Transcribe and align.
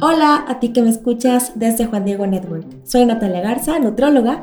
Hola 0.00 0.44
a 0.46 0.60
ti 0.60 0.74
que 0.74 0.82
me 0.82 0.90
escuchas 0.90 1.52
desde 1.54 1.86
Juan 1.86 2.04
Diego 2.04 2.26
Network. 2.26 2.66
Soy 2.84 3.06
Natalia 3.06 3.40
Garza, 3.40 3.78
nutróloga, 3.78 4.42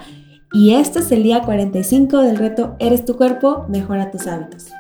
y 0.51 0.74
este 0.74 1.00
es 1.00 1.11
el 1.11 1.22
día 1.22 1.42
45 1.42 2.22
del 2.22 2.37
reto 2.37 2.75
Eres 2.79 3.06
tu 3.06 3.17
cuerpo, 3.17 3.66
mejora 3.69 4.09
tus 4.09 4.25
hábitos. 4.25 4.71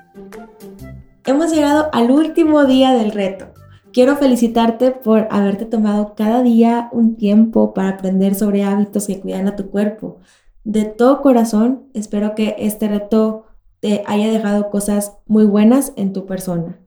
Hemos 1.25 1.53
llegado 1.53 1.89
al 1.93 2.09
último 2.09 2.65
día 2.65 2.91
del 2.91 3.11
reto. 3.11 3.53
Quiero 3.91 4.15
felicitarte 4.15 4.91
por 4.91 5.27
haberte 5.29 5.65
tomado 5.65 6.15
cada 6.15 6.41
día 6.41 6.89
un 6.91 7.17
tiempo 7.17 7.75
para 7.75 7.89
aprender 7.89 8.33
sobre 8.33 8.63
hábitos 8.63 9.05
que 9.05 9.19
cuidan 9.19 9.47
a 9.47 9.55
tu 9.55 9.69
cuerpo. 9.69 10.17
De 10.63 10.85
todo 10.85 11.21
corazón, 11.21 11.83
espero 11.93 12.33
que 12.33 12.55
este 12.57 12.87
reto 12.87 13.45
te 13.79 14.03
haya 14.07 14.31
dejado 14.31 14.71
cosas 14.71 15.17
muy 15.27 15.45
buenas 15.45 15.93
en 15.97 16.13
tu 16.13 16.25
persona. 16.25 16.79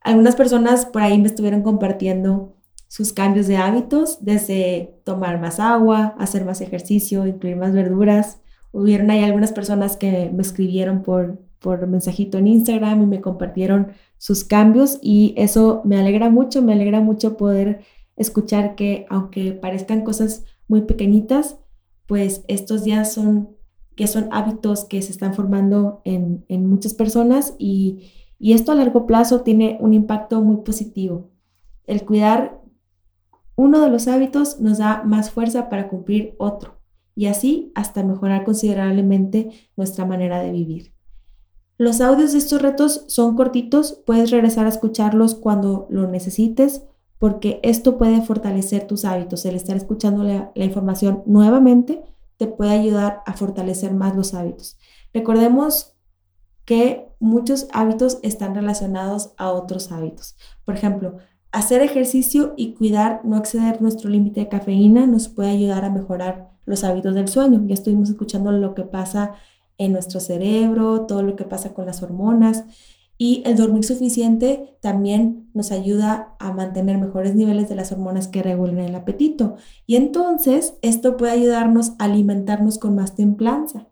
Algunas 0.00 0.36
personas 0.36 0.86
por 0.86 1.02
ahí 1.02 1.18
me 1.18 1.26
estuvieron 1.26 1.62
compartiendo 1.62 2.54
sus 2.94 3.12
cambios 3.12 3.48
de 3.48 3.56
hábitos, 3.56 4.18
desde 4.24 5.00
tomar 5.02 5.40
más 5.40 5.58
agua, 5.58 6.14
hacer 6.16 6.44
más 6.44 6.60
ejercicio, 6.60 7.26
incluir 7.26 7.56
más 7.56 7.72
verduras. 7.72 8.40
Hubieron 8.70 9.10
ahí 9.10 9.24
algunas 9.24 9.50
personas 9.50 9.96
que 9.96 10.30
me 10.32 10.42
escribieron 10.42 11.02
por, 11.02 11.40
por 11.58 11.88
mensajito 11.88 12.38
en 12.38 12.46
Instagram 12.46 13.02
y 13.02 13.06
me 13.06 13.20
compartieron 13.20 13.88
sus 14.16 14.44
cambios 14.44 15.00
y 15.02 15.34
eso 15.36 15.82
me 15.84 15.98
alegra 15.98 16.30
mucho, 16.30 16.62
me 16.62 16.72
alegra 16.72 17.00
mucho 17.00 17.36
poder 17.36 17.80
escuchar 18.14 18.76
que 18.76 19.06
aunque 19.10 19.50
parezcan 19.50 20.02
cosas 20.02 20.44
muy 20.68 20.82
pequeñitas, 20.82 21.58
pues 22.06 22.44
estos 22.46 22.84
días 22.84 23.12
son 23.12 23.56
que 23.96 24.06
son 24.06 24.28
hábitos 24.30 24.84
que 24.84 25.02
se 25.02 25.10
están 25.10 25.34
formando 25.34 26.00
en, 26.04 26.44
en 26.48 26.68
muchas 26.68 26.94
personas 26.94 27.56
y, 27.58 28.12
y 28.38 28.52
esto 28.52 28.70
a 28.70 28.76
largo 28.76 29.04
plazo 29.04 29.40
tiene 29.40 29.78
un 29.80 29.94
impacto 29.94 30.42
muy 30.42 30.58
positivo. 30.58 31.32
El 31.88 32.04
cuidar 32.04 32.63
uno 33.56 33.80
de 33.80 33.90
los 33.90 34.08
hábitos 34.08 34.60
nos 34.60 34.78
da 34.78 35.02
más 35.04 35.30
fuerza 35.30 35.68
para 35.68 35.88
cumplir 35.88 36.34
otro 36.38 36.80
y 37.14 37.26
así 37.26 37.72
hasta 37.74 38.02
mejorar 38.02 38.44
considerablemente 38.44 39.50
nuestra 39.76 40.04
manera 40.04 40.40
de 40.40 40.50
vivir. 40.50 40.94
Los 41.76 42.00
audios 42.00 42.32
de 42.32 42.38
estos 42.38 42.62
retos 42.62 43.04
son 43.08 43.36
cortitos, 43.36 44.00
puedes 44.06 44.30
regresar 44.30 44.66
a 44.66 44.70
escucharlos 44.70 45.34
cuando 45.34 45.86
lo 45.90 46.08
necesites 46.08 46.82
porque 47.18 47.58
esto 47.62 47.96
puede 47.96 48.22
fortalecer 48.22 48.86
tus 48.86 49.04
hábitos. 49.04 49.44
El 49.44 49.56
estar 49.56 49.76
escuchando 49.76 50.22
la, 50.22 50.52
información 50.54 51.22
nuevamente 51.26 52.02
te 52.36 52.46
puede 52.46 52.72
ayudar 52.72 53.22
a 53.26 53.32
fortalecer 53.32 53.94
más 53.94 54.14
los 54.14 54.34
hábitos. 54.34 54.78
Recordemos 55.12 55.96
que 56.64 57.08
muchos 57.20 57.66
hábitos 57.72 58.18
están 58.22 58.54
relacionados 58.54 59.32
a 59.36 59.50
otros 59.50 59.90
hábitos. 59.90 60.36
Por 60.64 60.74
ejemplo, 60.74 61.16
Hacer 61.54 61.82
ejercicio 61.82 62.52
y 62.56 62.72
cuidar 62.74 63.20
no 63.22 63.36
exceder 63.36 63.80
nuestro 63.80 64.10
límite 64.10 64.40
de 64.40 64.48
cafeína 64.48 65.06
nos 65.06 65.28
puede 65.28 65.50
ayudar 65.50 65.84
a 65.84 65.88
mejorar 65.88 66.50
los 66.66 66.82
hábitos 66.82 67.14
del 67.14 67.28
sueño. 67.28 67.62
Ya 67.68 67.74
estuvimos 67.74 68.10
escuchando 68.10 68.50
lo 68.50 68.74
que 68.74 68.82
pasa 68.82 69.34
en 69.78 69.92
nuestro 69.92 70.18
cerebro, 70.18 71.02
todo 71.02 71.22
lo 71.22 71.36
que 71.36 71.44
pasa 71.44 71.72
con 71.72 71.86
las 71.86 72.02
hormonas. 72.02 72.64
Y 73.18 73.44
el 73.46 73.56
dormir 73.56 73.84
suficiente 73.84 74.76
también 74.80 75.48
nos 75.54 75.70
ayuda 75.70 76.34
a 76.40 76.52
mantener 76.52 76.98
mejores 76.98 77.36
niveles 77.36 77.68
de 77.68 77.76
las 77.76 77.92
hormonas 77.92 78.26
que 78.26 78.42
regulan 78.42 78.80
el 78.80 78.96
apetito. 78.96 79.54
Y 79.86 79.94
entonces 79.94 80.74
esto 80.82 81.16
puede 81.16 81.34
ayudarnos 81.34 81.92
a 82.00 82.06
alimentarnos 82.06 82.78
con 82.78 82.96
más 82.96 83.14
templanza. 83.14 83.86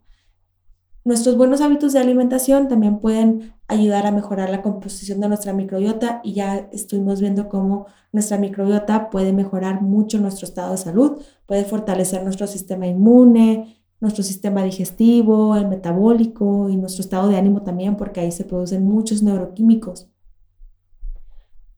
Nuestros 1.04 1.36
buenos 1.36 1.60
hábitos 1.60 1.92
de 1.92 2.00
alimentación 2.00 2.66
también 2.66 2.98
pueden 2.98 3.54
ayudar 3.72 4.06
a 4.06 4.12
mejorar 4.12 4.50
la 4.50 4.62
composición 4.62 5.20
de 5.20 5.28
nuestra 5.28 5.52
microbiota 5.52 6.20
y 6.22 6.34
ya 6.34 6.68
estuvimos 6.72 7.20
viendo 7.20 7.48
cómo 7.48 7.86
nuestra 8.12 8.38
microbiota 8.38 9.10
puede 9.10 9.32
mejorar 9.32 9.82
mucho 9.82 10.18
nuestro 10.18 10.46
estado 10.46 10.72
de 10.72 10.78
salud, 10.78 11.20
puede 11.46 11.64
fortalecer 11.64 12.22
nuestro 12.22 12.46
sistema 12.46 12.86
inmune, 12.86 13.82
nuestro 14.00 14.24
sistema 14.24 14.62
digestivo, 14.64 15.56
el 15.56 15.68
metabólico 15.68 16.68
y 16.68 16.76
nuestro 16.76 17.02
estado 17.02 17.28
de 17.28 17.36
ánimo 17.36 17.62
también, 17.62 17.96
porque 17.96 18.20
ahí 18.20 18.32
se 18.32 18.44
producen 18.44 18.84
muchos 18.84 19.22
neuroquímicos. 19.22 20.08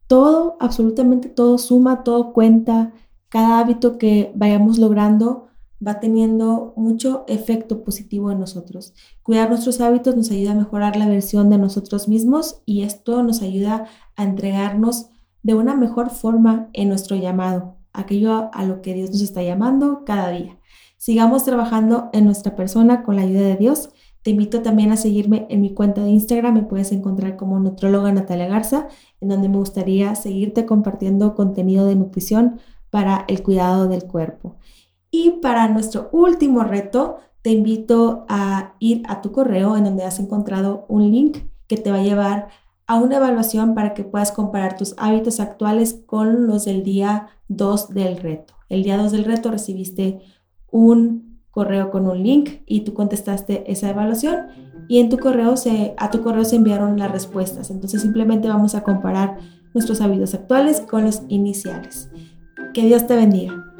Todo, 0.07 0.57
absolutamente 0.61 1.29
todo 1.29 1.59
suma, 1.59 2.03
todo 2.03 2.33
cuenta, 2.33 2.93
cada 3.29 3.59
hábito 3.59 3.99
que 3.99 4.33
vayamos 4.35 4.79
logrando 4.79 5.49
va 5.87 6.01
teniendo 6.01 6.73
mucho 6.77 7.25
efecto 7.29 7.85
positivo 7.85 8.31
en 8.31 8.41
nosotros. 8.41 8.95
Cuidar 9.23 9.49
nuestros 9.49 9.81
hábitos 9.81 10.17
nos 10.17 10.31
ayuda 10.31 10.53
a 10.53 10.57
mejorar 10.57 10.97
la 10.97 11.09
versión 11.09 11.51
de 11.51 11.59
nosotros 11.59 12.09
mismos 12.09 12.63
y 12.65 12.83
esto 12.83 13.23
nos 13.23 13.43
ayuda 13.43 13.87
a 14.17 14.25
entregarnos 14.25 15.11
de 15.43 15.55
una 15.55 15.77
mejor 15.77 16.11
forma 16.11 16.69
en 16.73 16.89
nuestro 16.89 17.17
llamado, 17.17 17.77
aquello 17.93 18.51
a 18.53 18.65
lo 18.65 18.81
que 18.81 18.95
Dios 18.95 19.11
nos 19.11 19.21
está 19.21 19.43
llamando 19.43 20.05
cada 20.05 20.31
día. 20.31 20.59
Sigamos 20.97 21.45
trabajando 21.45 22.09
en 22.13 22.25
nuestra 22.25 22.57
persona 22.57 23.03
con 23.03 23.17
la 23.17 23.23
ayuda 23.23 23.43
de 23.43 23.57
Dios. 23.57 23.91
Te 24.23 24.31
invito 24.31 24.63
también 24.63 24.91
a 24.91 24.97
seguirme 24.97 25.47
en 25.51 25.61
mi 25.61 25.75
cuenta 25.75 26.03
de 26.03 26.09
Instagram, 26.09 26.55
me 26.55 26.63
puedes 26.63 26.93
encontrar 26.93 27.37
como 27.37 27.61
nutróloga 27.61 28.11
Natalia 28.11 28.49
Garza, 28.49 28.89
en 29.21 29.29
donde 29.29 29.51
me 29.51 29.59
gustaría 29.59 30.15
seguirte 30.15 30.65
compartiendo 30.65 31.35
contenido 31.35 31.85
de 31.87 31.97
nutrición 31.97 32.59
para 32.89 33.27
el 33.29 33.43
cuidado 33.43 33.87
del 33.87 34.05
cuerpo. 34.05 34.57
Y 35.17 35.31
para 35.41 35.69
nuestro 35.69 36.09
último 36.11 36.65
reto, 36.65 37.19
te 37.41 37.53
invito 37.53 38.27
a 38.29 38.75
ir 38.81 39.05
a 39.07 39.23
tu 39.23 39.31
correo 39.31 39.77
en 39.77 39.85
donde 39.85 40.03
has 40.03 40.19
encontrado 40.19 40.87
un 40.89 41.09
link 41.13 41.39
que 41.69 41.77
te 41.77 41.93
va 41.93 41.99
a 41.99 42.03
llevar 42.03 42.49
a 42.89 42.97
una 42.97 43.19
evaluación 43.19 43.77
para 43.77 43.95
que 43.95 44.03
puedas 44.03 44.33
comparar 44.33 44.77
tus 44.77 44.97
hábitos 44.99 45.39
actuales 45.39 46.01
con 46.05 46.49
los 46.49 46.65
del 46.65 46.83
día 46.83 47.29
2 47.47 47.91
del 47.91 48.17
reto. 48.17 48.55
El 48.69 48.83
día 48.83 48.97
2 48.97 49.13
del 49.13 49.25
reto 49.25 49.53
recibiste 49.53 50.19
un 50.73 51.39
correo 51.53 51.93
con 51.93 52.09
un 52.09 52.21
link 52.21 52.63
y 52.67 52.81
tú 52.81 52.93
contestaste 52.93 53.71
esa 53.71 53.91
evaluación 53.91 54.49
y 54.89 54.99
en 54.99 55.11
tu 55.11 55.19
correo 55.19 55.57
se, 55.57 55.95
a 55.97 56.11
tu 56.11 56.25
correo 56.25 56.45
se 56.45 56.57
enviaron 56.57 56.99
las 56.99 57.13
respuestas. 57.13 57.71
Entonces 57.71 58.03
simplemente 58.03 58.49
vamos 58.49 58.75
a 58.75 58.83
comparar 58.83 59.39
nuestros 59.75 60.01
hábitos 60.01 60.35
actuales 60.35 60.81
con 60.81 61.05
los 61.05 61.23
iniciales. 61.29 62.11
Que 62.73 62.83
Dios 62.83 63.07
te 63.07 63.15
bendiga. 63.15 63.74